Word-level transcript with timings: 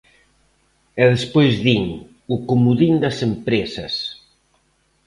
E 1.01 1.03
despois 1.13 1.53
din: 1.65 1.83
o 2.33 2.35
comodín 2.49 2.93
das 3.03 3.17
empresas. 3.29 3.93